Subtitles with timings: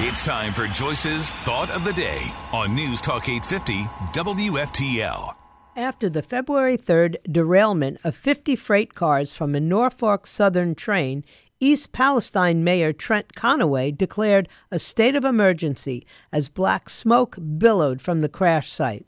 [0.00, 5.32] It's time for Joyce's Thought of the Day on News Talk 850 WFTL.
[5.76, 11.24] After the February 3rd derailment of 50 freight cars from a Norfolk Southern train,
[11.60, 18.20] East Palestine Mayor Trent Conaway declared a state of emergency as black smoke billowed from
[18.20, 19.06] the crash site.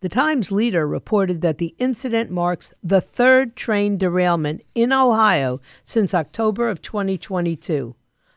[0.00, 6.12] The Times leader reported that the incident marks the third train derailment in Ohio since
[6.12, 7.94] October of 2022.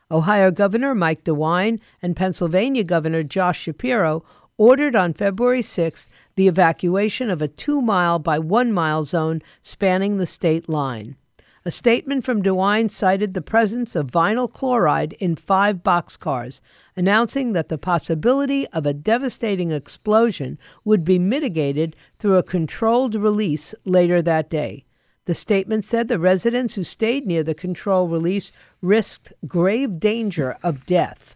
[0.09, 4.23] Ohio Governor Mike DeWine and Pennsylvania Governor Josh Shapiro
[4.57, 10.15] ordered on February 6 the evacuation of a two mile by one mile zone spanning
[10.15, 11.17] the state line.
[11.65, 16.61] A statement from DeWine cited the presence of vinyl chloride in five boxcars,
[16.95, 23.75] announcing that the possibility of a devastating explosion would be mitigated through a controlled release
[23.83, 24.85] later that day.
[25.27, 30.85] The statement said the residents who stayed near the control release risked grave danger of
[30.85, 31.35] death.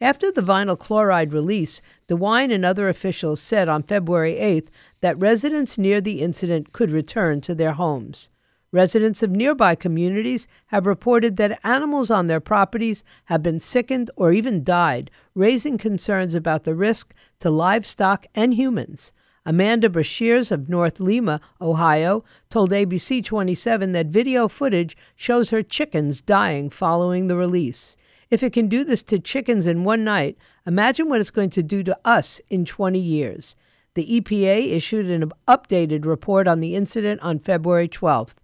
[0.00, 4.68] After the vinyl chloride release, DeWine and other officials said on February 8th
[5.00, 8.30] that residents near the incident could return to their homes.
[8.70, 14.32] Residents of nearby communities have reported that animals on their properties have been sickened or
[14.32, 19.12] even died, raising concerns about the risk to livestock and humans.
[19.44, 26.20] Amanda Brashears of North Lima, Ohio, told ABC 27 that video footage shows her chickens
[26.20, 27.96] dying following the release.
[28.30, 31.62] If it can do this to chickens in one night, imagine what it's going to
[31.62, 33.56] do to us in 20 years.
[33.94, 38.36] The EPA issued an updated report on the incident on February 12th.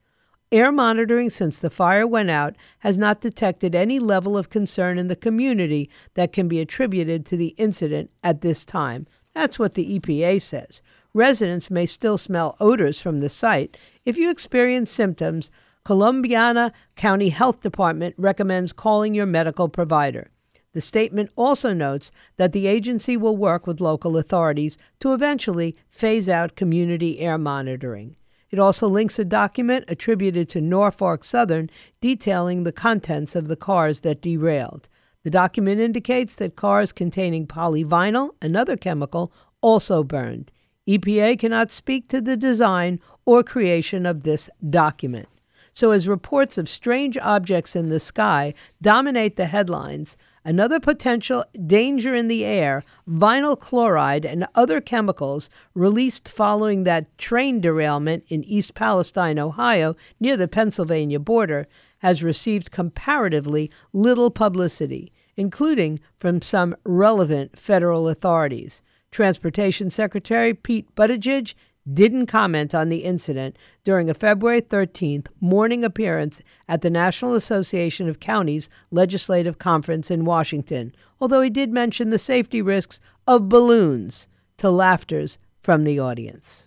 [0.51, 5.07] Air monitoring since the fire went out has not detected any level of concern in
[5.07, 9.07] the community that can be attributed to the incident at this time.
[9.34, 10.83] That's what the EPA says.
[11.14, 13.77] Residents may still smell odors from the site.
[14.05, 15.50] If you experience symptoms,
[15.84, 20.30] Columbiana County Health Department recommends calling your medical provider.
[20.74, 26.28] The statement also notes that the agency will work with local authorities to eventually phase
[26.28, 28.16] out community air monitoring.
[28.50, 34.02] It also links a document attributed to Norfolk Southern detailing the contents of the cars
[34.02, 34.89] that derailed.
[35.28, 39.30] The document indicates that cars containing polyvinyl, another chemical,
[39.61, 40.50] also burned.
[40.89, 45.28] EPA cannot speak to the design or creation of this document.
[45.74, 50.16] So, as reports of strange objects in the sky dominate the headlines,
[50.46, 57.60] another potential danger in the air, vinyl chloride and other chemicals released following that train
[57.60, 61.68] derailment in East Palestine, Ohio, near the Pennsylvania border,
[61.98, 68.83] has received comparatively little publicity, including from some relevant federal authorities.
[69.13, 71.55] Transportation Secretary Pete Buttigieg
[71.91, 78.09] didn't comment on the incident during a February 13th morning appearance at the National Association
[78.09, 84.29] of Counties Legislative Conference in Washington, although he did mention the safety risks of balloons
[84.59, 86.67] to laughters from the audience.